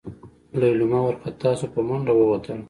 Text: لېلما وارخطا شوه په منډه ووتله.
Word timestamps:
لېلما 0.59 0.97
وارخطا 1.03 1.49
شوه 1.59 1.69
په 1.73 1.79
منډه 1.87 2.13
ووتله. 2.15 2.59